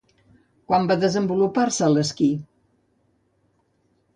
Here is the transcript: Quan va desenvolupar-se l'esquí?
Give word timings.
Quan 0.69 0.87
va 0.91 0.95
desenvolupar-se 1.03 1.91
l'esquí? 1.91 2.31